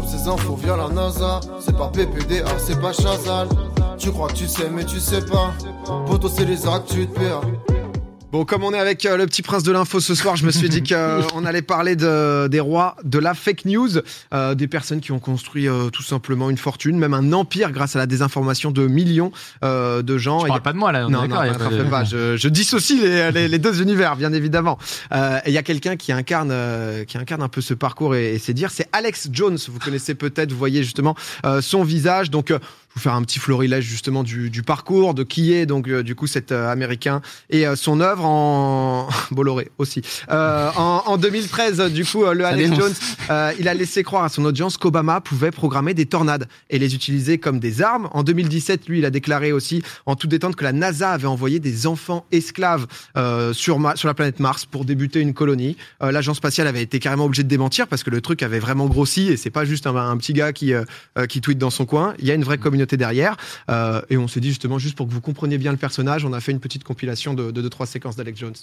[0.00, 1.40] ces infos via la NASA.
[1.60, 3.48] C'est pas PPDA, c'est pas Chazal.
[3.98, 5.52] Tu crois que tu sais, mais tu sais pas.
[6.06, 7.42] Poto, c'est les actes, tu te perds.
[8.32, 10.50] Bon, comme on est avec euh, le petit prince de l'info ce soir, je me
[10.50, 13.90] suis dit qu'on allait parler de, des rois de la fake news,
[14.32, 17.94] euh, des personnes qui ont construit euh, tout simplement une fortune, même un empire grâce
[17.94, 19.32] à la désinformation de millions
[19.64, 20.40] euh, de gens.
[20.40, 21.68] Je Et- parle pas de moi là, on est non, non, y a non, pas
[21.68, 22.04] de- pas.
[22.04, 24.78] Je, je dissocie les, les, les deux univers, bien évidemment.
[25.12, 28.14] Euh, et Il y a quelqu'un qui incarne, euh, qui incarne un peu ce parcours
[28.14, 29.58] et, et c'est dire, c'est Alex Jones.
[29.68, 32.30] Vous connaissez peut-être, vous voyez justement euh, son visage.
[32.30, 32.58] Donc, euh,
[32.94, 36.14] vous faire un petit florilège justement du, du parcours, de qui est donc euh, du
[36.14, 40.02] coup cet euh, Américain et euh, son œuvre en Bolloré aussi.
[40.30, 42.78] Euh, en, en 2013, euh, du coup, le Alex dénonce.
[42.80, 42.94] Jones,
[43.30, 46.94] euh, il a laissé croire à son audience qu'Obama pouvait programmer des tornades et les
[46.94, 48.08] utiliser comme des armes.
[48.12, 51.58] En 2017, lui, il a déclaré aussi en toute détente que la NASA avait envoyé
[51.60, 55.76] des enfants esclaves euh, sur, Ma- sur la planète Mars pour débuter une colonie.
[56.02, 58.86] Euh, L'agence spatiale avait été carrément obligée de démentir parce que le truc avait vraiment
[58.86, 60.84] grossi et c'est pas juste un, un petit gars qui, euh,
[61.18, 62.14] euh, qui tweet dans son coin.
[62.18, 63.36] Il y a une vraie communauté derrière.
[63.70, 66.32] Euh, et on s'est dit justement, juste pour que vous compreniez bien le personnage, on
[66.32, 68.54] a fait une petite compilation de 2-3 séquences d'Alex Jones.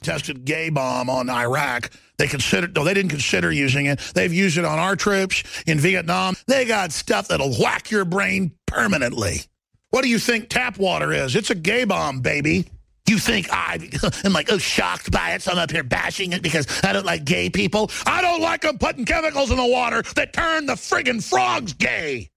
[0.00, 1.90] tested gay bomb on Iraq.
[2.18, 4.00] They considered, no, they didn't consider using it.
[4.14, 6.36] They've used it on our troops in Vietnam.
[6.46, 9.42] They got stuff that'll whack your brain permanently.
[9.90, 11.34] What do you think tap water is?
[11.34, 12.66] It's a gay bomb, baby.
[13.08, 13.90] You think I
[14.24, 17.06] am like, oh, shocked by it, so I'm up here bashing it because I don't
[17.06, 17.90] like gay people?
[18.06, 22.30] I don't like them putting chemicals in the water that turn the friggin' frogs gay.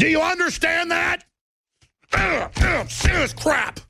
[0.00, 1.24] Do you understand that?
[2.14, 3.80] Ugh, ugh, serious crap.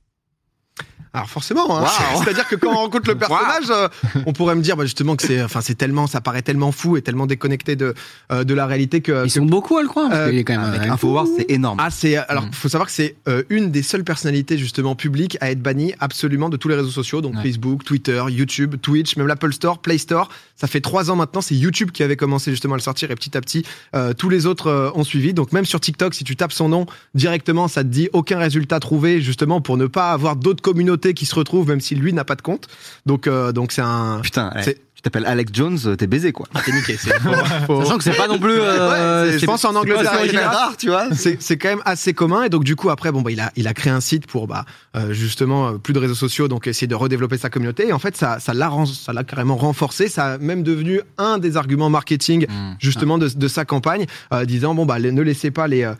[1.12, 1.82] Alors forcément, hein,
[2.14, 2.22] Wow.
[2.24, 3.88] c'est-à-dire que quand on rencontre le personnage, euh,
[4.26, 6.96] on pourrait me dire bah, justement que c'est, enfin c'est tellement, ça paraît tellement fou
[6.96, 7.94] et tellement déconnecté de
[8.30, 9.24] euh, de la réalité que.
[9.24, 11.26] Ils sont beaucoup à le croire, parce Euh, qu'il est quand même Avec un Infowars,
[11.36, 11.78] c'est énorme.
[11.80, 12.52] Ah c'est alors Mm.
[12.52, 16.48] faut savoir que c'est euh, une des seules personnalités justement publiques à être bannie absolument
[16.48, 17.42] de tous les réseaux sociaux donc Ouais.
[17.42, 20.28] Facebook, Twitter, YouTube, Twitch, même l'Apple Store, Play Store.
[20.56, 23.14] Ça fait trois ans maintenant, c'est YouTube qui avait commencé justement à le sortir et
[23.16, 23.64] petit à petit
[23.96, 25.34] euh, tous les autres euh, ont suivi.
[25.34, 28.78] Donc même sur TikTok, si tu tapes son nom directement, ça te dit aucun résultat
[28.80, 32.24] trouvé justement pour ne pas avoir d'autres communautés qui se retrouvent même si lui n'a
[32.24, 32.68] pas de compte.
[33.06, 36.46] Donc euh, donc c'est un Putain, C'est- tu t'appelles Alex Jones, euh, t'es baisé quoi.
[36.54, 37.08] Ah, t'es niqué, c'est
[37.66, 38.52] Sachant que c'est pas non plus.
[38.52, 41.06] euh, Ouais, c'est- je pense en C'est Angleterre, là, rare, tu vois.
[41.14, 43.50] c'est c'est quand même assez commun et donc du coup après bon bah il a
[43.56, 44.66] il a créé un site pour bah
[44.96, 48.14] euh, justement plus de réseaux sociaux donc essayer de redévelopper sa communauté et en fait
[48.16, 51.88] ça ça l'a ren- ça l'a carrément renforcé ça a même devenu un des arguments
[51.88, 52.74] marketing Mm.
[52.78, 55.90] justement de, de sa campagne euh, disant bon bah les- ne laissez pas les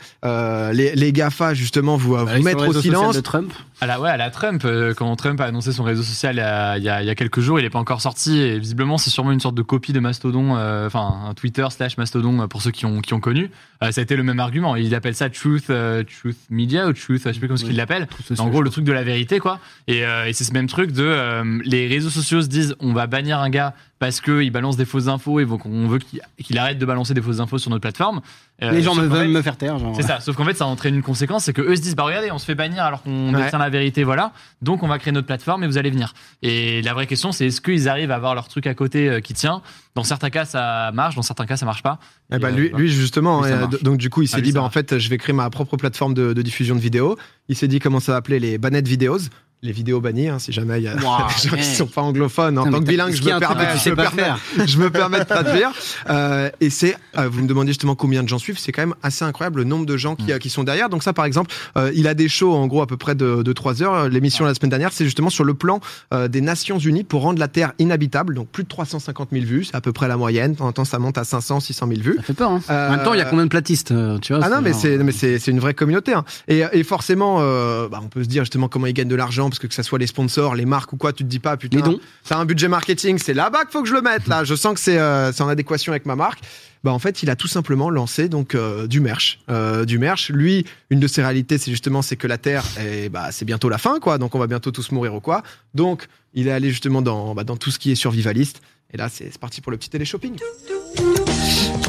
[0.73, 3.53] les, les Gafa justement vous bah, vous mettre au silence de Trump.
[3.81, 4.63] À la, ouais, à la Trump,
[4.99, 7.11] quand Trump a annoncé son réseau social il y a, il y a, il y
[7.11, 9.63] a quelques jours, il n'est pas encore sorti et visiblement c'est sûrement une sorte de
[9.63, 13.15] copie de Mastodon, euh, enfin un Twitter slash Mastodon euh, pour ceux qui ont, qui
[13.15, 13.51] ont connu.
[13.83, 14.77] Euh, ça a été le même argument.
[14.77, 18.09] Il appelle ça Truth, Truth Media ou Truth, je sais plus comment ce qu'il l'appelle.
[18.39, 19.59] En gros, le truc de la vérité, quoi.
[19.87, 23.41] Et, et c'est ce même truc de les réseaux sociaux se disent on va bannir
[23.41, 26.87] un gars parce qu'il balance des fausses infos et donc on veut qu'il arrête de
[26.87, 28.23] balancer des fausses infos sur notre plateforme.
[28.63, 29.77] Euh, Les gens me veulent fait- me faire taire.
[29.95, 32.03] c'est ça, sauf qu'en fait ça entraîne une conséquence, c'est que eux se disent bah
[32.05, 33.45] regardez, on se fait bannir alors qu'on Ouais.
[33.45, 34.33] détient la vérité, voilà.
[34.63, 36.15] Donc on va créer notre plateforme et vous allez venir.
[36.43, 39.21] Et la vraie question c'est est-ce qu'ils arrivent à avoir leur truc à côté euh,
[39.21, 39.61] qui tient?
[39.95, 41.99] Dans certains cas ça marche, dans certains cas ça marche pas.
[42.33, 44.53] Eh ben, Et, euh, lui, justement, Lui, donc du coup, il s'est Ah, lui, dit,
[44.53, 47.19] bah, en fait, je vais créer ma propre plateforme de, de diffusion de vidéos.
[47.49, 49.19] Il s'est dit comment ça va appeler les Banned Videos,
[49.63, 51.01] les vidéos bannies, hein, si jamais il y a Wow,
[51.43, 51.75] des gens qui hey.
[51.75, 52.59] sont pas anglophones.
[52.59, 54.33] En Non, tant que bilingue, je me permets, je me pas permets-
[54.67, 55.71] je me permets de traduire.
[56.09, 58.95] Euh, et c'est, euh, vous me demandez justement combien de gens suivent, c'est quand même
[59.03, 60.39] assez incroyable le nombre de gens qui, Mm.
[60.39, 60.89] qui sont derrière.
[60.89, 63.43] Donc ça, par exemple, euh, il a des shows en gros à peu près de,
[63.43, 64.09] de 3 heures.
[64.09, 65.81] L'émission la semaine dernière, c'est justement sur le plan
[66.15, 68.35] euh, des Nations Unies pour rendre la Terre inhabitable.
[68.35, 70.53] Donc plus de 350 000 vues, c'est à peu près la moyenne.
[70.53, 72.17] De temps en temps, ça monte à 500, 600 000 vues.
[72.17, 72.51] Ça fait peur.
[72.51, 72.63] Hein.
[72.71, 74.63] Euh, En même temps, il y a combien de platistes euh, tu vois, Ah non,
[74.63, 76.15] mais c'est mais c'est c'est une vraie communauté.
[76.15, 76.25] Hein.
[76.49, 79.50] Et, et forcément, euh, bah, on peut se dire justement comment ils gagnent de l'argent
[79.51, 81.57] parce que que ça soit les sponsors, les marques ou quoi, tu te dis pas
[81.57, 81.77] putain.
[81.79, 82.01] Les dons.
[82.25, 84.27] C'est un budget marketing, c'est là-bas qu'il faut que je le mette.
[84.27, 86.41] Là, je sens que c'est euh, c'est en adéquation avec ma marque.
[86.83, 90.31] Bah en fait, il a tout simplement lancé donc euh, du merch, euh, du merch.
[90.31, 93.69] Lui, une de ses réalités, c'est justement c'est que la Terre, est, bah c'est bientôt
[93.69, 95.43] la fin quoi, donc on va bientôt tous mourir ou quoi.
[95.75, 98.63] Donc il est allé justement dans bah, dans tout ce qui est survivaliste.
[98.93, 100.37] Et là, c'est c'est parti pour le petit télé-shopping.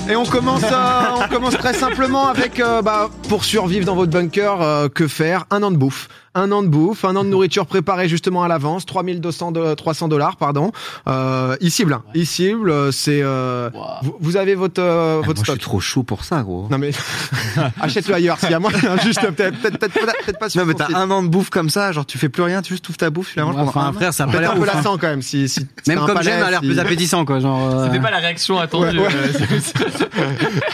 [0.10, 4.12] Et on commence, euh, on commence très simplement avec, euh, bah, pour survivre dans votre
[4.12, 5.46] bunker, euh, que faire?
[5.52, 6.10] Un an de bouffe.
[6.34, 10.08] Un an de bouffe, un an de nourriture préparée justement à l'avance, 3200 de, 300
[10.08, 10.72] dollars, pardon.
[11.10, 12.04] Euh, e-cible, hein.
[12.16, 13.82] e-cible, euh, c'est, euh, Wow.
[14.04, 15.60] vous, vous avez votre, euh, Ah, votre moi, je suis stock.
[15.60, 16.68] trop chaud pour ça, gros.
[16.72, 16.92] Non mais,
[17.82, 18.72] achète-le ailleurs, s'il y a moins,
[19.04, 21.70] juste, peut-être, peut-être, peut-être, peut-être pas sur Non, mais t'as un an de bouffe comme
[21.70, 23.92] ça, genre tu fais plus rien, tu juste ouvres ta bouffe, manges pendant Enfin, un
[23.94, 24.72] frère, ça l'air un peu hein.
[24.74, 27.42] lassant quand même, si, si Même comme j'aime, a l'air si- plus appétissant, quoi.
[27.42, 27.76] Genre.
[27.76, 29.00] euh, C'était pas la réaction attendue.
[29.00, 29.14] Ouais, ouais.
[29.52, 30.28] euh,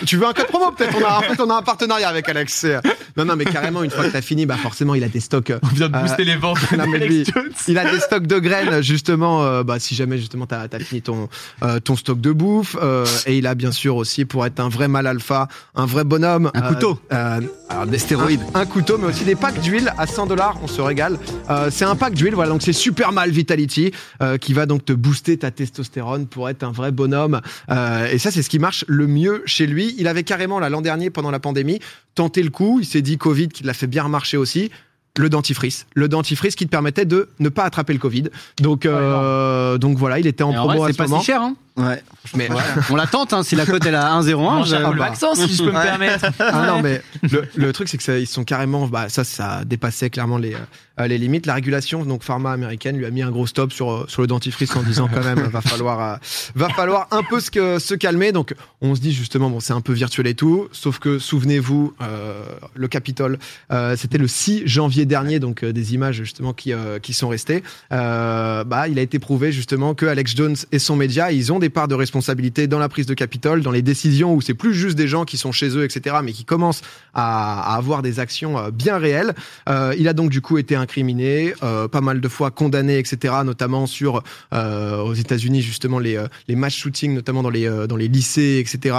[0.05, 0.95] tu veux un code promo peut-être?
[1.01, 2.63] On a, En fait, on a un partenariat avec Alex.
[2.65, 2.79] euh,
[3.17, 5.46] Non, non, mais carrément, une fois que t'as fini, bah forcément, il a des stocks.
[5.49, 6.57] Euh, On vient de Euh, booster les ventes.
[6.77, 7.51] non, mais d'Alex lui, Jones.
[7.67, 11.01] il a des stocks de graines justement euh, bah, si jamais justement t'as as fini
[11.01, 11.29] ton
[11.63, 14.69] euh, ton stock de bouffe euh, et il a bien sûr aussi pour être un
[14.69, 16.99] vrai mal alpha un vrai bonhomme Un couteau.
[17.11, 20.57] euh, alors des stéroïdes un, un couteau mais aussi des packs d'huile à 100 dollars
[20.63, 21.17] on se régale
[21.49, 23.91] Euh, c'est un pack d'huile voilà donc c'est super mal vitality
[24.21, 28.17] euh, qui va donc te booster ta testostérone pour être un vrai bonhomme Euh, et
[28.19, 31.31] ça c'est ce qui marche le mieux chez lui il avait carrément l'an dernier pendant
[31.31, 31.79] la pandémie
[32.15, 34.71] tenté le coup il s'est dit covid qui l'a fait bien remarcher aussi
[35.17, 35.85] le dentifrice.
[35.95, 38.25] Le dentifrice qui te permettait de ne pas attraper le Covid.
[38.61, 41.19] Donc, euh, donc voilà, il était en Et en promo vrai, à ce pas moment.
[41.19, 41.41] si cher.
[41.41, 41.55] Hein.
[41.77, 42.01] Ouais.
[42.35, 42.49] Mais,
[42.89, 44.35] On la tente, hein, si la cote elle a 1,01.
[44.35, 45.05] Moins cher je- que le bah.
[45.09, 45.83] vaccin, si je peux me Ouais.
[45.83, 46.25] permettre.
[46.39, 47.01] ah non, mais
[47.31, 50.55] le, le truc, c'est que ça, ils sont carrément, bah, ça, ça dépassait clairement les,
[50.99, 51.45] euh, les limites.
[51.45, 54.27] La régulation, donc pharma américaine, lui a mis un gros stop sur, euh, sur le
[54.27, 56.15] dentifrice en disant quand même, va falloir, euh,
[56.55, 58.31] va falloir un peu se, se calmer.
[58.31, 60.67] Donc, on se dit justement, bon, c'est un peu virtuel et tout.
[60.71, 62.41] Sauf que, souvenez-vous, euh,
[62.73, 63.37] le Capitole,
[63.71, 67.27] euh, c'était le 6 janvier dernier, donc euh, des images justement qui, euh, qui sont
[67.29, 67.63] restées.
[67.91, 71.59] Euh, bah, il a été prouvé justement que Alex Jones et son média, ils ont
[71.59, 74.73] des parts de responsabilité dans la prise de Capitole, dans les décisions où c'est plus
[74.73, 76.81] juste des gens qui sont chez eux, etc., mais qui commencent
[77.13, 79.33] à, avoir des actions euh, bien réelles.
[79.69, 83.35] Euh, il a donc du coup été incriminé, euh, pas mal de fois condamné, etc.,
[83.43, 88.59] notamment sur aux États-Unis justement les les match shootings, notamment dans les dans les lycées,
[88.59, 88.95] etc.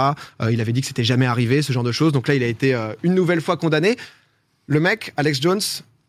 [0.49, 2.11] Il avait dit que c'était jamais arrivé, ce genre de choses.
[2.11, 3.97] Donc là, il a été une nouvelle fois condamné.
[4.67, 5.61] Le mec, Alex Jones,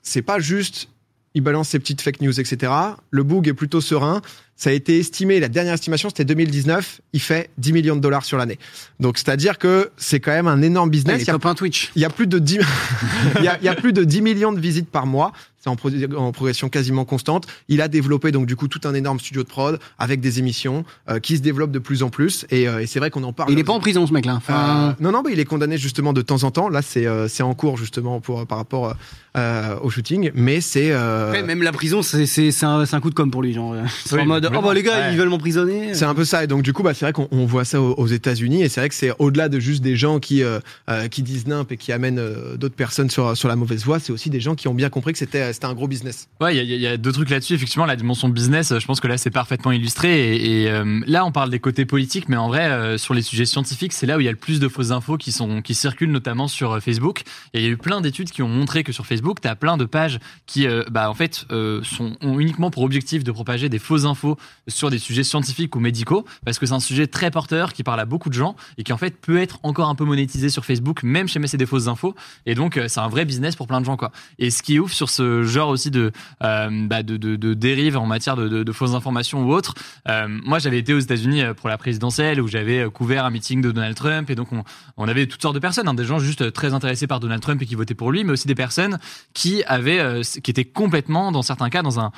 [0.02, 0.88] c'est pas juste
[1.34, 2.72] il balance ses petites fake news, etc.
[3.10, 4.20] Le boog est plutôt serein.
[4.60, 7.00] Ça a été estimé, la dernière estimation, c'était 2019.
[7.14, 8.58] Il fait 10 millions de dollars sur l'année.
[9.00, 11.22] Donc, c'est-à-dire que c'est quand même un énorme business.
[11.22, 11.90] il y a Twitch.
[11.96, 12.60] il y a plus de 10
[13.38, 15.32] il y a, il y a plus de 10 millions de visites par mois.
[15.62, 17.46] C'est en, pro- en progression quasiment constante.
[17.68, 20.84] Il a développé donc du coup tout un énorme studio de prod avec des émissions
[21.10, 22.46] euh, qui se développent de plus en plus.
[22.50, 23.52] Et, euh, et c'est vrai qu'on en parle.
[23.52, 24.32] Il est pas en prison ce mec-là.
[24.32, 26.70] Euh, Enfin, non, non, mais il est condamné justement de temps en temps.
[26.70, 28.94] Là, c'est euh, en cours justement pour par rapport
[29.36, 30.30] euh, au shooting.
[30.34, 33.52] Mais c'est euh, après, même la prison, c'est un, coup de com pour lui.
[33.52, 33.74] Genre,
[34.12, 35.12] Oui, en mode, oh bah les gars, Ouais.
[35.12, 35.94] ils veulent m'emprisonner.
[35.94, 36.44] C'est un peu ça.
[36.44, 38.62] Et donc, du coup, bah, c'est vrai qu'on on voit ça aux, aux États-Unis.
[38.62, 41.46] Et c'est vrai que c'est au-delà de juste des gens qui, euh, euh, qui disent
[41.46, 43.98] nimp et qui amènent euh, d'autres personnes sur, sur la mauvaise voie.
[44.00, 46.28] C'est aussi des gens qui ont bien compris que c'était c'était un gros business.
[46.40, 47.54] Ouais, il y, a- il y a deux trucs là-dessus.
[47.54, 50.34] Effectivement, la dimension business, je pense que là, c'est parfaitement illustré.
[50.36, 53.22] Et, et, euh, là, on parle des côtés politiques, mais en vrai, euh, sur les
[53.22, 55.62] sujets scientifiques, c'est là où il y a le plus de fausses infos qui sont
[55.62, 57.22] qui circulent, notamment sur euh, Facebook.
[57.54, 59.56] Et il y a eu plein d'études qui ont montré que sur Facebook, tu as
[59.56, 63.32] plein de pages qui, euh, bah, en fait, euh, sont ont uniquement pour objectif de
[63.32, 64.36] propager des fausses infos
[64.68, 68.00] sur des sujets scientifiques ou médicaux, parce que c'est un sujet très porteur qui parle
[68.00, 70.64] à beaucoup de gens et qui en fait peut être encore un peu monétisé sur
[70.64, 72.14] Facebook, même chez c'est des fausses infos.
[72.46, 74.12] Et donc, euh, c'est un vrai business pour plein de gens, quoi.
[74.38, 77.96] Et ce qui est ouf sur ce genre aussi de euh, bah, de, de, dérive
[77.96, 79.74] en matière de, fausses informations ou autres.
[80.08, 83.72] Euh, moi, j'avais été aux États-Unis pour la présidentielle où j'avais couvert un meeting de
[83.72, 84.48] Donald Trump et donc
[84.96, 87.60] on, avait toutes sortes de personnes, hein, des gens juste très intéressés par Donald Trump
[87.60, 88.98] et qui votaient pour lui, mais aussi des personnes
[89.34, 92.12] qui avaient, qui étaient complètement, dans certains cas, dans un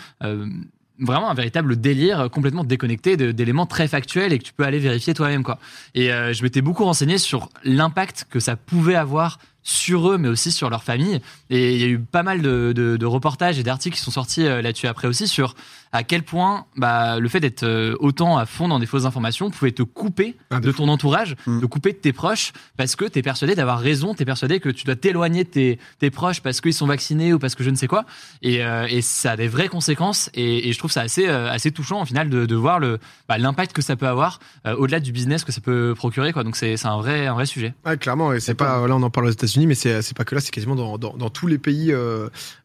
[1.02, 4.78] vraiment un véritable délire euh, complètement déconnecté d'éléments très factuels et que tu peux aller
[4.78, 5.58] vérifier toi-même quoi.
[5.94, 10.28] Et euh, je m'étais beaucoup renseigné sur l'impact que ça pouvait avoir sur eux mais
[10.28, 13.58] aussi sur leur famille et il y a eu pas mal de, de, de reportages
[13.58, 15.54] et d'articles qui sont sortis euh, là-dessus après aussi sur
[15.92, 19.50] à quel point bah, le fait d'être euh, autant à fond dans des fausses informations
[19.50, 21.60] pouvait te couper Ah, de ton entourage, Mm.
[21.60, 24.58] te couper de tes proches parce que tu es persuadé d'avoir raison, tu es persuadé
[24.60, 27.62] que tu dois t'éloigner de tes, tes proches parce qu'ils sont vaccinés ou parce que
[27.64, 28.04] je ne sais quoi
[28.42, 31.50] et, euh, et ça a des vraies conséquences et, et je trouve ça assez, euh,
[31.50, 32.98] assez touchant au final de, de voir le
[33.28, 36.44] bah, l'impact que ça peut avoir euh, au-delà du business que ça peut procurer quoi
[36.44, 37.74] donc c'est c'est un vrai, un vrai sujet.
[37.84, 40.24] Ouais, clairement, et c'est pas là on en parle aux États-Unis, mais c'est c'est pas
[40.24, 41.92] que là, c'est quasiment dans, dans, dans tous les pays,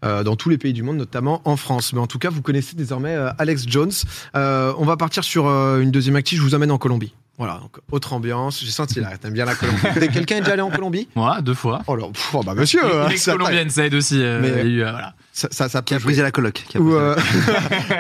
[0.02, 1.94] dans tous les pays du monde, notamment en France.
[1.94, 3.92] Mais en tout cas, vous connaissez désormais Alex Jones.
[4.36, 6.40] Euh, on va partir sur euh, une deuxième active.
[6.40, 7.14] Je vous amène en Colombie.
[7.38, 8.62] Voilà, donc autre ambiance.
[8.64, 9.80] J'ai senti là, t'aimes bien la Colombie.
[10.12, 11.08] Quelqu'un est déjà allé en Colombie?
[11.16, 11.82] Moi, deux fois.
[11.88, 14.22] Oh là, pff, oh bah monsieur, hein, ça, ex-colombienne, ça aide aussi.
[14.24, 15.14] euh, Mais- eu, euh, voilà.
[15.38, 16.64] Ça, ça, ça Qui a brisé la coloc.
[16.80, 17.16] Où, euh,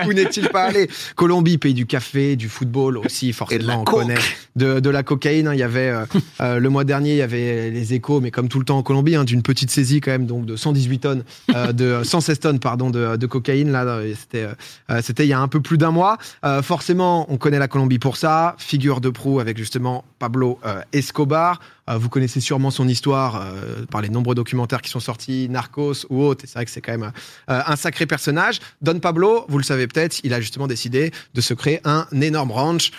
[0.07, 3.77] où n'est-il pas allé Colombie, pays du café, du football aussi, forcément, Et de la
[3.77, 4.01] on coke.
[4.01, 4.15] connaît.
[4.55, 6.05] De, de la cocaïne, hein, il y avait euh,
[6.41, 8.81] euh, le mois dernier, il y avait les échos, mais comme tout le temps en
[8.81, 12.59] Colombie, hein, d'une petite saisie quand même, donc de 118 tonnes, euh, de 116 tonnes
[12.59, 13.71] pardon de, de cocaïne.
[13.71, 14.47] Là, euh, c'était
[14.89, 16.17] euh, c'était il y a un peu plus d'un mois.
[16.43, 18.55] Euh, forcément, on connaît la Colombie pour ça.
[18.57, 21.59] Figure de proue avec justement Pablo euh, Escobar.
[21.89, 26.05] Euh, vous connaissez sûrement son histoire euh, par les nombreux documentaires qui sont sortis, Narcos
[26.09, 26.45] ou autres.
[26.45, 27.11] C'est vrai que c'est quand même
[27.47, 28.59] un sacré personnage.
[28.81, 32.51] Don Pablo, vous le savez peut-être, il a justement décidé de se créer un énorme
[32.51, 32.91] ranch,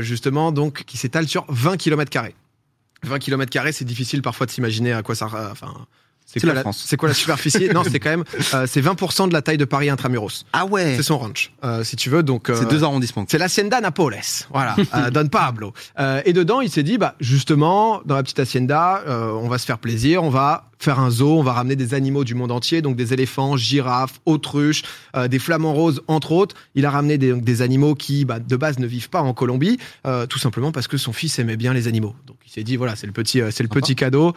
[0.00, 2.34] justement, donc qui s'étale sur 20 km carrés.
[3.02, 5.28] 20 km c'est difficile parfois de s'imaginer à quoi ça,
[6.26, 6.82] C'est quoi la France.
[6.86, 9.64] C'est quoi la superficie Non, c'est quand même euh, c'est 20% de la taille de
[9.64, 10.44] Paris intramuros.
[10.52, 10.94] Ah ouais.
[10.96, 12.22] C'est son ranch, euh, si tu veux.
[12.22, 13.24] Donc euh, C'est deux arrondissements.
[13.28, 14.16] c'est l'Hacienda Napoles,
[14.50, 15.72] voilà, euh, Don Pablo.
[15.98, 19.58] Euh, et dedans, il s'est dit, bah justement, dans la petite Hacienda, euh, on va
[19.58, 22.50] se faire plaisir, on va faire un zoo, on va ramener des animaux du monde
[22.52, 24.82] entier, donc des éléphants, girafes, autruches,
[25.16, 26.56] euh, des flamants roses, entre autres.
[26.74, 29.78] Il a ramené des, des animaux qui, bah, de base, ne vivent pas en Colombie,
[30.06, 32.14] euh, tout simplement parce que son fils aimait bien les animaux.
[32.26, 34.34] Donc il s'est dit, voilà, c'est le petit, c'est le petit cadeau.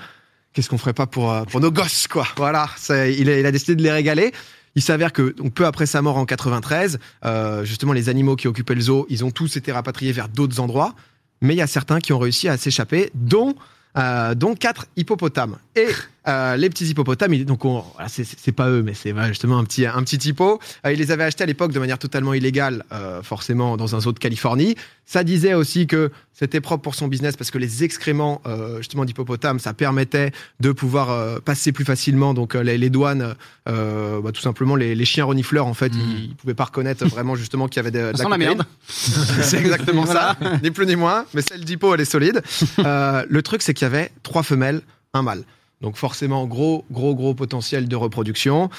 [0.57, 3.83] Qu'est-ce qu'on ferait pas pour euh, pour nos gosses, quoi Voilà, il, a, décidé de
[3.83, 4.31] les régaler.
[4.73, 8.73] Il s'avère que peu après sa mort en 93, euh, justement les animaux qui occupaient
[8.73, 10.95] le zoo, ils ont tous été rapatriés vers d'autres endroits,
[11.41, 13.53] mais il y a certains qui ont réussi à s'échapper, dont
[13.99, 15.57] euh, dont quatre hippopotames.
[15.75, 15.89] Et
[16.27, 19.63] euh, les petits hippopotames, ils- donc on- voilà, c'est- pas eux, mais c'est justement un
[19.63, 20.59] petit un petit hippo.
[20.85, 23.99] Euh, ils les avaient achetés à l'époque de manière totalement illégale, euh, forcément dans un
[24.01, 24.75] zoo de Californie.
[25.05, 28.41] Ça disait aussi que c'était propre pour son business parce que les excréments
[28.77, 34.41] justement d'hippopotames, ça permettait de pouvoir passer plus facilement donc les, les douanes, bah, tout
[34.41, 35.99] simplement les, les chiens renifleurs en fait, Mm.
[35.99, 38.37] ils, pouvaient pas reconnaître vraiment justement qu'il y avait de, de la cocaïne.
[38.39, 38.63] merde.
[38.87, 41.25] C'est exactement ça, ni plus ni moins.
[41.33, 42.41] Mais celle d'Hippo, elle est solide.
[42.77, 44.81] Le truc, c'est qu'il y avait trois femelles,
[45.13, 45.43] un mâle.
[45.81, 48.69] Donc forcément, gros, gros, gros potentiel de reproduction.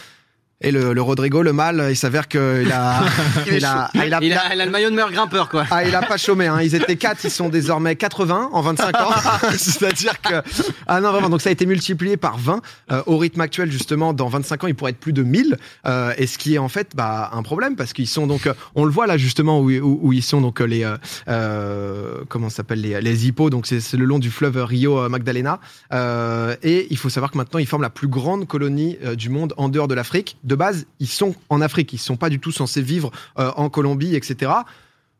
[0.61, 3.03] Et le, le Rodrigo, le mâle, il s'avère qu'il a,
[3.47, 5.65] il a, il a, Il a, il a le maillot de meilleur grimpeur, quoi.
[5.71, 6.61] ah, il a pas chômé, hein.
[6.61, 9.11] Ils étaient 4, ils sont désormais 80 en 25 ans.
[9.57, 10.43] C'est-à-dire que,
[10.88, 11.29] ah non, vraiment.
[11.29, 12.61] Donc ça a été multiplié par 20.
[12.91, 15.57] Euh, au rythme actuel, justement, dans 25 ans, il pourrait être plus de 1000.
[15.87, 18.55] Euh, et ce qui est en fait, bah, un problème parce qu'ils sont donc, euh,
[18.75, 20.97] on le voit là, justement, où, où, où ils sont donc, euh, les, euh,
[21.29, 23.50] euh, comment s'appelle, les, les hippos.
[23.50, 25.61] Donc c'est c'est le long du fleuve Rio Magdalena.
[25.93, 29.55] Euh, et il faut savoir que maintenant, ils forment la plus grande colonie du monde
[29.57, 30.37] en dehors de l'Afrique.
[30.49, 31.93] De base, ils sont en Afrique.
[31.93, 34.50] Ils sont pas du tout censés vivre euh, en Colombie, etc.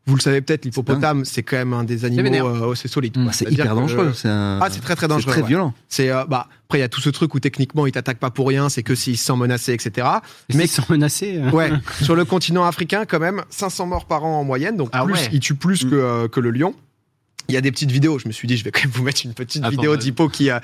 [0.05, 3.15] Vous le savez peut-être, l'hippopotame, c'est quand même un des animaux, euh, c'est solide.
[3.15, 3.29] Mm.
[3.31, 4.11] C'est hyper dangereux.
[4.15, 5.31] c'est un- Ah, c'est très très c'est dangereux.
[5.33, 5.47] très ouais.
[5.47, 5.73] violent.
[5.87, 8.31] C'est euh, bah après il y a tout ce truc où techniquement il t'attaque pas
[8.31, 10.07] pour rien, c'est que s'il se sent menacé, etc.
[10.49, 11.37] Mais Mais ils sont menacés.
[11.37, 11.51] euh.
[11.51, 11.69] ouais,
[12.01, 15.13] sur le continent africain quand même 500 morts par an en moyenne, donc Ah plus,
[15.13, 15.29] ouais.
[15.31, 15.89] il tue plus Mm.
[15.91, 16.73] que euh, que le lion.
[17.49, 18.19] Il y a des petites vidéos.
[18.19, 20.29] Je me suis dit, je vais quand même vous mettre une petite Attends, vidéo d'hippo
[20.29, 20.59] qui, euh,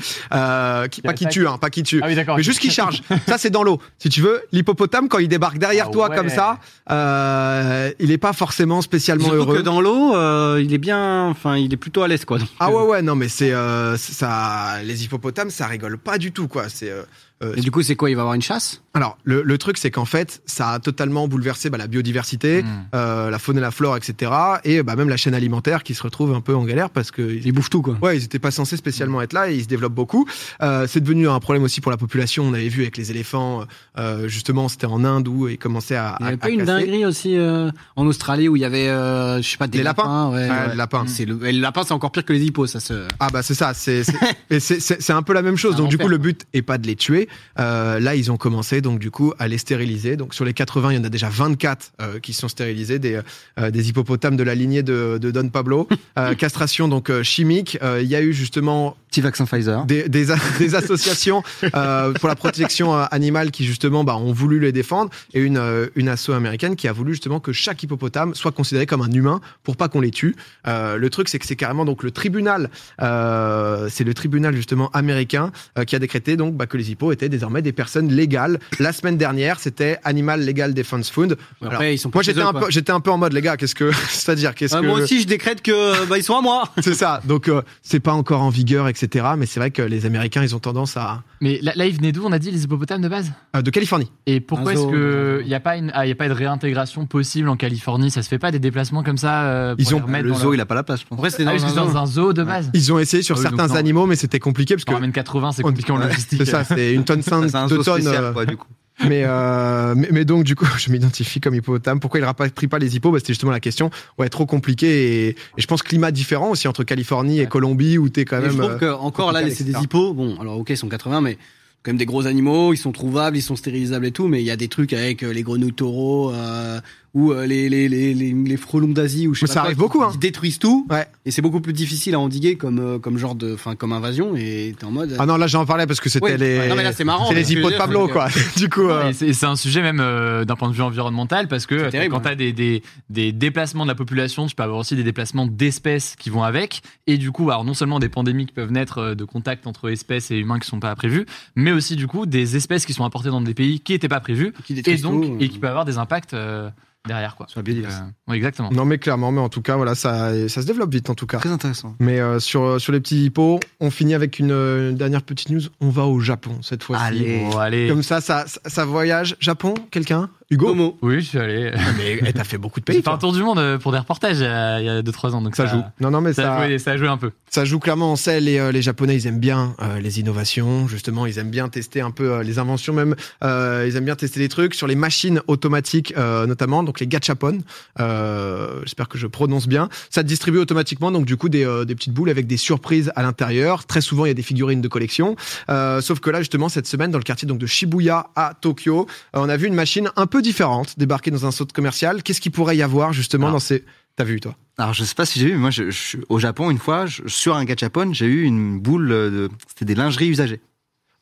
[0.88, 2.38] qui, Qui pas qui tue, hein, pas qui tue, Ah oui, d'accord.
[2.38, 3.02] mais juste qui charge.
[3.28, 3.80] ça, c'est dans l'eau.
[4.00, 6.16] Si tu veux, l'hippopotame quand il débarque derrière Ah toi ouais.
[6.16, 6.60] comme ça,
[6.92, 9.58] euh, il est pas forcément spécialement Surtout heureux.
[9.58, 12.38] que dans l'eau, euh, il est bien, enfin, il est plutôt à l'aise, quoi.
[12.40, 16.18] Donc, Ah euh, ouais ouais non mais c'est euh, ça les hippopotames ça rigole pas
[16.18, 17.04] du tout quoi c'est euh,
[17.42, 18.82] Et du coup, c'est quoi Il va avoir une chasse?
[18.94, 22.68] Alors le, le truc c'est qu'en fait ça a totalement bouleversé bah, la biodiversité Mm.
[22.96, 24.32] euh, la faune et la flore etc
[24.64, 27.22] et bah, même la chaîne alimentaire qui se retrouve un peu en galère parce que
[27.44, 27.98] Il bouffe tout, quoi.
[28.02, 30.26] Ouais, ils étaient pas censés spécialement être là et ils se développent beaucoup.
[30.62, 32.46] Euh, c'est devenu un problème aussi pour la population.
[32.46, 33.66] On avait vu avec les éléphants,
[33.98, 36.16] euh, justement, c'était en Inde où ils commençaient à.
[36.22, 36.72] Il y à- avait pas à une casser.
[36.72, 39.84] dinguerie aussi euh, en Australie où il y avait, euh, je sais pas, des Les
[39.84, 40.70] lapins ouais, Ouais, ouais.
[40.70, 41.04] les lapins.
[41.08, 43.06] C'est le, le lapin, c'est encore pire que les hippos, ça se.
[43.20, 44.04] Ah bah c'est ça, c'est
[45.10, 45.76] un peu la même chose.
[45.76, 47.25] Donc du coup le but est pas de les tuer.
[47.60, 50.16] Euh, là ils ont commencé donc du coup à les stériliser.
[50.18, 53.20] Donc sur les 80 il y en a déjà 24 euh, qui sont stérilisés des
[53.60, 55.88] euh, des hippopotames de la lignée de, de Don Pablo.
[56.18, 57.78] Euh, castration donc euh, chimique.
[57.84, 59.86] Euh, Il y a eu justement Petit vaccin Pfizer.
[59.86, 61.44] des, des, a- des associations
[61.76, 65.88] euh, pour la protection animale qui justement bah, ont voulu les défendre et une, euh,
[65.96, 69.42] une asso américaine qui a voulu justement que chaque hippopotame soit considéré comme un humain
[69.64, 70.36] pour pas qu'on les tue.
[70.68, 72.70] Euh, le truc c'est que c'est carrément donc le tribunal,
[73.02, 77.12] euh, c'est le tribunal justement américain euh, qui a décrété donc bah, que les hippos
[77.16, 78.60] étaient désormais des personnes légales.
[78.80, 81.36] La semaine dernière c'était Animal Legal Defense Fund.
[81.62, 83.42] Après, Alors, ils sont Moi pas j'étais un peu j'étais un peu en mode les
[83.42, 86.36] gars qu'est-ce que c'est-à-dire qu'est-ce Euh, que Moi aussi, je décrète que bah, ils sont
[86.38, 86.64] à moi.
[86.82, 90.06] c'est ça donc euh, c'est pas encore en vigueur etc mais c'est vrai que les
[90.06, 92.64] Américains ils ont tendance à Mais là, là, ils venaient d'où On a dit les
[92.64, 93.32] hippopotames de base?
[93.56, 95.92] Euh, de Californie Et pourquoi est-ce zoo, que dans un il n'y a pas une
[95.94, 98.12] ah, y a pas de réintégration possible en Californie?
[98.12, 100.44] Ça se fait pas des déplacements comme ça euh, pour Ils ont- les Le zoo,
[100.46, 101.18] leur- il a pas la place, je pense.
[101.20, 101.76] Après, c'était Ah dans un zoo.
[101.76, 102.70] dans un zoo de base.
[102.74, 103.76] Ils ont essayé sur Ah oui, certains non.
[103.76, 104.94] animaux, mais c'était compliqué parce que.
[104.94, 106.40] ramène 80, c'est compliqué en logistique.
[106.44, 108.02] C'est ça, c'est une tonne 5 C'est un de zoo tonnes.
[108.02, 108.68] spécial, euh, quoi, du coup.
[109.08, 112.00] mais, euh, mais, mais donc, du coup, je m'identifie comme hippopotame.
[112.00, 113.12] Pourquoi il rapatrie pas les hippos?
[113.12, 113.90] Bah, C'était justement la question.
[114.18, 114.88] Ouais, trop compliqué.
[114.88, 117.48] Et, et je pense climat différent aussi entre Californie et Ouais.
[117.48, 118.52] Colombie où t'es quand Et même.
[118.52, 120.14] je trouve euh, que encore là, c'est des hippos.
[120.14, 121.38] Bon, alors ok, ils sont 80, mais
[121.84, 122.74] quand même des gros animaux.
[122.74, 124.28] Ils sont trouvables, ils sont stérilisables et tout.
[124.28, 126.80] Mais il y a des trucs avec euh, les grenouilles taureaux euh,
[127.16, 129.66] ou euh, les, les, les, les, les frelons d'Asie ou je sais pas ça quoi,
[129.66, 130.10] arrive qui- beaucoup, hein.
[130.12, 130.86] qui détruisent tout.
[130.90, 131.08] Ouais.
[131.26, 134.36] Et c'est beaucoup plus difficile à endiguer comme euh, comme genre de, enfin comme invasion.
[134.36, 135.16] Et t'es en mode.
[135.18, 136.60] Ah non, là j'en parlais parce que c'était Ouais, les.
[136.60, 138.28] ouais, non, mais là, c'est marrant, C'est mais les hippos de Pablo, c'est quoi.
[138.58, 138.90] du coup.
[138.90, 141.90] euh, Et c'est c'est un sujet même euh, d'un point de vue environnemental parce que
[141.90, 142.24] terrible, quand ouais.
[142.26, 145.48] tu as des, des, des déplacements de la population, tu peux avoir aussi des déplacements
[145.48, 146.82] d'espèces qui vont avec.
[147.08, 149.90] Et du coup, alors non seulement des pandémies qui peuvent naître euh, de contact entre
[149.90, 153.06] espèces et humains qui sont pas prévus, mais aussi du coup des espèces qui sont
[153.06, 155.38] apportées dans des pays qui n'étaient pas prévus qui et donc tout.
[155.40, 156.70] et qui peuvent avoir des impacts euh,
[157.06, 157.48] derrière quoi.
[157.48, 158.04] Sur la biodiversité.
[158.04, 158.72] Euh, ouais, exactement.
[158.72, 161.28] Non, mais clairement, mais en tout cas, voilà, ça, ça se développe vite en tout
[161.28, 161.38] cas.
[161.38, 161.96] Très intéressant.
[162.00, 165.50] Mais euh, sur, sur les petits hippos, on finit avec une, euh, une dernière petite
[165.50, 165.62] news.
[165.82, 167.04] On va au Japon cette fois-ci.
[167.04, 167.40] Allez.
[167.40, 167.88] Bon, allez.
[167.88, 169.36] Comme ça, ça, ça, ça voyage.
[169.40, 170.30] Japon, quelqu'un?
[170.52, 170.98] Hugo Homo.
[171.02, 171.72] Oui, je suis allé.
[171.74, 173.02] Ah, Mais eh, t'as fait beaucoup de J'ai pays.
[173.02, 175.42] fait un tour du monde euh, pour des reportages euh, il y a 2-3 ans.
[175.42, 175.82] Donc Ça joue.
[176.00, 177.32] Non, non, mais Ça, ça, a joué, ça a joué un peu.
[177.50, 178.12] ça joue clairement.
[178.12, 180.88] On sait, les, euh, les Japonais, ils aiment bien euh, les innovations.
[180.88, 183.16] Justement, ils aiment bien tester un peu euh, les inventions, même.
[183.44, 187.08] Euh, ils aiment bien tester des trucs sur les machines automatiques, euh, notamment, donc les
[187.08, 187.58] gachapon.
[188.00, 189.90] Euh, J'espère que je prononce bien.
[190.12, 193.24] Ça distribue automatiquement, donc du coup, des, euh, des petites boules avec des surprises à
[193.24, 193.86] l'intérieur.
[193.86, 195.36] Très souvent, il y a des figurines de collection.
[195.70, 199.08] Euh, sauf que là, justement, cette semaine, dans le quartier donc de Shibuya à Tokyo,
[199.36, 202.24] euh, on a vu une machine un peu différente débarquer dans un centre commercial.
[202.24, 203.52] Qu'est-ce qu'il pourrait y avoir justement Ah.
[203.52, 203.84] dans ces
[204.18, 204.56] T'as vu toi?
[204.78, 205.84] Alors je sais pas si j'ai vu, mais moi je,
[206.30, 209.96] au Japon une fois, je- sur un gachapon, j'ai eu une boule de, c'était des
[209.96, 210.62] lingeries usagées,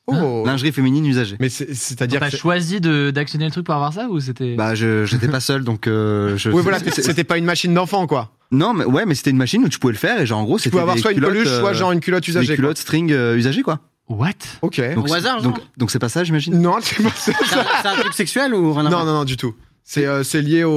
[0.06, 0.44] Oh.
[0.46, 1.38] lingerie féminine usagée.
[1.40, 4.76] Mais c'est- c'est-à-dire T'as choisi de- d'actionner le truc pour avoir ça ou c'était Bah
[4.76, 6.50] je j'étais pas seul donc euh, je.
[6.52, 8.32] oui voilà, c'était pas une machine d'enfant quoi.
[8.52, 10.44] Non mais ouais mais c'était une machine où tu pouvais le faire et genre en
[10.44, 12.48] gros Tu c'était pouvais avoir soit une peluche, soit euh, genre une culotte usagée.
[12.48, 12.56] quoi.
[12.58, 13.80] culottes string euh, usagées quoi.
[14.10, 14.34] What?
[14.62, 14.82] Ok.
[14.96, 16.60] Donc Au hasard, donc genre donc c'est pas ça j'imagine?
[16.60, 17.32] Non, c'est pas ça.
[17.46, 19.06] C'est un, c'est un truc sexuel ou rien à Non, voir?
[19.06, 19.56] non, non, du tout.
[19.84, 20.72] C'est euh, c'est lié au,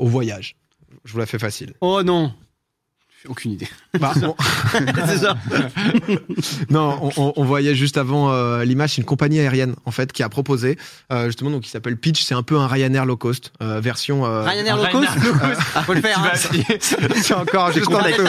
[0.00, 0.56] au voyage.
[1.04, 1.72] Je vous la fais facile.
[1.80, 2.32] Oh non
[3.28, 3.68] Aucune idée.
[3.98, 4.34] Bah, on-
[5.06, 5.36] c'est ça.
[6.70, 10.12] non, on, on- on voyait juste avant euh, l'image, c'est une compagnie aérienne en fait
[10.12, 10.78] qui a proposé
[11.12, 12.22] euh, justement donc qui s'appelle Pitch.
[12.22, 14.24] C'est un peu un Ryanair low cost euh, version.
[14.24, 15.08] euh, Ryanair low cost.
[15.74, 16.18] Ah, Faut le faire.
[16.18, 16.32] hein.
[17.20, 18.22] c'est encore juste en dessous.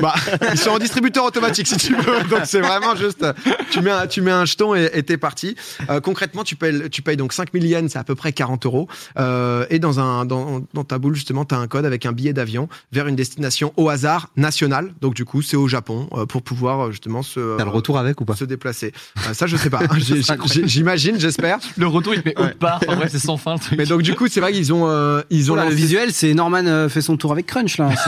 [0.00, 0.14] Bah,
[0.52, 2.22] ils sont en distributeur automatique si tu veux.
[2.28, 3.24] Donc c'est vraiment juste,
[3.70, 5.54] tu mets un, tu mets un jeton et et t'es parti.
[5.90, 8.88] Euh, concrètement, tu payes, tu payes donc 5000 yens, c'est à peu près 40 euros.
[9.18, 12.32] Euh, et dans un, dans, dans ta boule justement, t'as un code avec un billet
[12.32, 14.92] d'avion vers une destination au hasard nationale.
[15.00, 17.98] Donc du coup, c'est au Japon euh, pour pouvoir euh, justement se, T'as le retour
[17.98, 18.92] avec ou pas se déplacer.
[19.28, 19.80] Euh, ça, je sais pas.
[20.64, 21.58] J'imagine, j'espère.
[21.76, 22.80] Le retour il fait autre part.
[22.88, 23.78] Enfin, c'est sans fin le truc.
[23.78, 26.12] Mais donc du coup, c'est vrai qu'ils ont, euh, ils ont Oh là, le visuel,
[26.12, 27.90] c'est Norman euh, fait son tour avec Crunch là.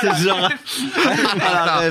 [0.00, 0.48] C'est genre.
[1.40, 1.82] Ah,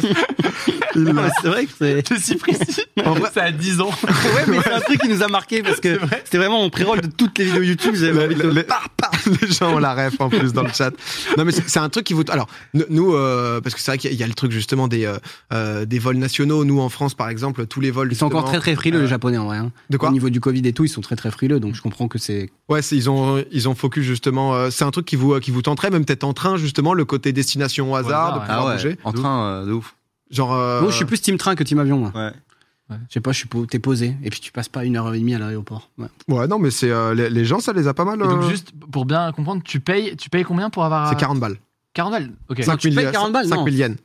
[1.41, 2.05] c'est vrai que c'est.
[2.07, 2.81] c'est si précis.
[3.05, 3.89] En vrai- Ça a 10 ans.
[4.03, 6.99] Ouais, mais c'est un truc qui nous a marqué parce que c'était vraiment mon pré-roll
[7.01, 7.95] de toutes les vidéos YouTube.
[7.95, 8.55] J'avais envie de Le- le.
[8.55, 10.91] le- les gens ont la ref en plus dans le chat.
[11.37, 12.23] Non mais c'est c'est un truc qui vous.
[12.29, 12.47] Alors
[12.89, 14.87] nous, euh, parce que c'est vrai qu'il y a- il y a le truc justement
[14.87, 15.17] des euh,
[15.53, 16.63] euh, des vols nationaux.
[16.65, 18.09] Nous en France par exemple, tous les vols.
[18.11, 19.57] Ils sont encore très très frileux euh, les japonais en vrai.
[19.57, 19.71] hein.
[19.89, 21.81] De quoi Au niveau du Covid et tout, ils sont très très frileux donc je
[21.81, 22.49] comprends que c'est.
[22.69, 24.53] Ouais, c'est- ils ont ils ont focus justement.
[24.55, 27.05] euh, c'est un truc qui vous qui vous tenterait même peut-être en train justement le
[27.05, 28.97] côté destination au hasard, de pouvoir Ah ouais, bouger.
[29.03, 29.95] en train euh, de ouf.
[30.29, 30.53] Genre.
[30.53, 32.11] euh, Moi, je suis plus team train que team avion moi.
[32.15, 32.31] Ouais.
[33.07, 35.19] Je sais pas, je suis t'es posé et puis tu passes pas une heure et
[35.19, 35.89] demie à l'aéroport.
[35.97, 36.07] Ouais.
[36.27, 38.19] Ouais, non mais c'est euh, les, les gens ça les a pas mal.
[38.19, 41.39] Et donc juste pour bien comprendre, tu payes, tu payes combien pour avoir c'est 40
[41.39, 41.55] balles.
[41.93, 42.31] 40 balles.
[42.49, 42.63] Ok.
[42.63, 43.65] 5 tu payes 40 balles, 5 non.
[43.65, 43.97] 000 yens.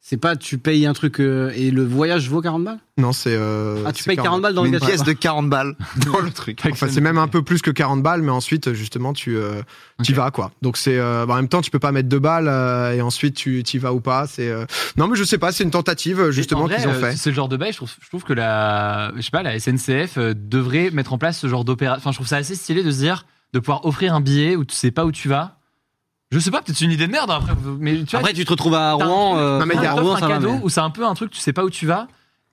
[0.00, 2.78] C'est pas tu payes un truc euh, et le voyage vaut 40 balles?
[2.96, 3.34] Non, c'est.
[3.34, 5.76] euh, Ah, tu payes 40 balles dans le Une pièce de 40 balles
[6.10, 6.60] dans le truc.
[6.64, 9.60] Enfin, c'est même un peu plus que 40 balles, mais ensuite, justement, tu euh,
[10.08, 10.52] y vas, quoi.
[10.62, 10.96] Donc, c'est.
[10.98, 13.60] euh, bah, en même temps, tu peux pas mettre deux balles euh, et ensuite, tu
[13.60, 14.26] y vas ou pas.
[14.28, 14.48] C'est.
[14.48, 14.64] euh,
[14.96, 17.16] Non, mais je sais pas, c'est une tentative, justement, qu'ils ont euh, fait.
[17.16, 19.58] C'est le genre de bail, je trouve, je trouve que la, je sais pas, la
[19.58, 21.98] SNCF devrait mettre en place ce genre d'opération.
[22.00, 24.64] Enfin, je trouve ça assez stylé de se dire, de pouvoir offrir un billet où
[24.64, 25.57] tu sais pas où tu vas.
[26.30, 28.34] Je sais pas, peut-être c'est une idée de merde hein, après, mais tu vois, Après,
[28.34, 29.38] tu te retrouves à Rouen.
[29.38, 30.68] euh, Non, mais il y a- à t'offres Rouen, un ça va, cadeau mais- où
[30.68, 32.06] c'est un peu un truc, tu sais pas où tu vas.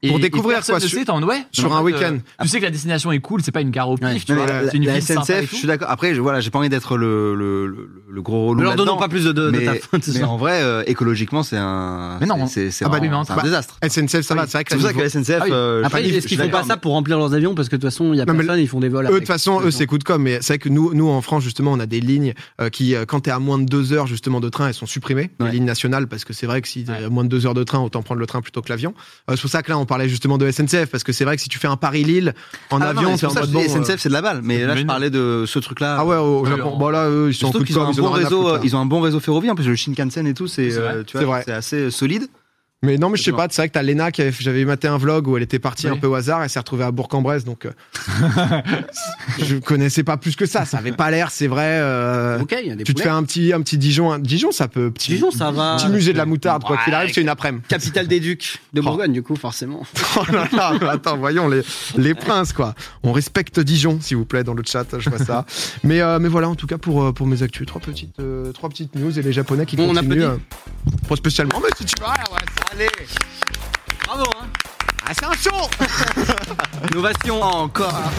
[0.05, 1.43] Et, Pour découvrir, et personne quoi, ne sur- sait, t'es en mode, ouais.
[1.51, 2.17] sur un fait, week-end.
[2.41, 4.19] tu sais que la destination est cool, c'est pas une gare au pif, Ouais.
[4.25, 4.45] tu vois.
[4.69, 5.55] c'est une la ville sympa et SNCF, tout.
[5.55, 5.89] je suis d'accord.
[5.89, 8.59] Après, je- voilà, j'ai pas envie d'être le, le, le, le gros relou.
[8.59, 12.17] Ne leur donnons pas plus de, de, mais, en vrai, euh, écologiquement, c'est un.
[12.19, 13.77] Mais non, c'est c'est Ah bah, un bah, désastre.
[13.87, 14.47] SNCF, ça va, Oui.
[14.49, 15.37] c'est vrai que C'est pour ça que la SNCF.
[15.41, 15.49] Ah oui.
[15.51, 17.89] euh, Après, est-ce qu'ils font pas ça pour remplir leurs avions Parce que de toute
[17.89, 19.05] façon, il y a personne, ils font des vols.
[19.07, 20.21] Eux, de toute façon, eux, c'est coup de com.
[20.21, 22.95] Mais c'est vrai que nous, nous, en France, justement, on a des lignes euh, qui,
[22.95, 25.31] euh, quand t'es à moins de deux heures, justement, de train, elles sont supprimées.
[25.39, 27.53] Les lignes nationales, parce que c'est vrai que si t'es à moins de deux heures
[27.53, 28.93] de train, autant prendre le train plutôt que l'avion.
[29.29, 31.35] Euh, c'est pour ça que là, on parlait justement de SNCF, parce que c'est vrai
[31.37, 32.33] que si tu fais un Paris-Lille
[32.69, 33.59] en Ah avion, c'est en que mode bon.
[33.61, 34.41] euh, SNCF, c'est de la balle.
[34.43, 35.97] Mais là, je parlais de ce truc-là.
[35.99, 36.71] Ah ouais, au Japon.
[36.75, 38.85] on- Bon, là, eux, ils sont qu'ils ont un ils bon réseau, ils ont un
[38.85, 39.53] bon réseau ferroviaire.
[39.53, 42.27] En plus, le Shinkansen et tout, c'est, euh, tu vois, c'est assez solide.
[42.85, 44.87] Mais non, mais je sais pas, c'est vrai que t'as Lena qui avait, j'avais maté
[44.87, 45.93] un vlog où elle était partie Oui.
[45.93, 47.71] un peu au hasard, elle s'est retrouvée à Bourg-en-Bresse, donc euh,
[49.39, 51.79] je connaissais pas plus que ça, ça avait pas l'air, c'est vrai.
[51.81, 54.19] euh, Ok, il y a des tu te fais un petit, un petit Dijon, un-
[54.19, 55.77] Dijon ça peut, petit, Dijon, ça va.
[55.77, 57.63] petit musée de la moutarde, quoi qu'il arrive, c'est une après-midi.
[57.67, 58.83] Capitale des Ducs de Oh.
[58.83, 59.83] Bourgogne, du coup, forcément.
[60.17, 61.61] Oh là là, attends, voyons les,
[61.97, 62.73] les princes, quoi.
[63.03, 65.45] On respecte Dijon, s'il vous plaît, dans le chat, je vois ça.
[65.83, 68.15] mais, euh, mais voilà, en tout cas, pour, pour mes actus, trois petites,
[68.53, 70.23] trois petites news et les Japonais qui Bon, on continuent.
[70.23, 70.41] applaudit
[70.93, 72.89] euh, pas spécialement, mais si tu veux, ouais, ça, allez.
[74.05, 74.47] Bravo, hein
[75.05, 75.69] Ah, c'est un show!
[76.91, 77.41] Innovation.
[77.41, 78.11] Encore.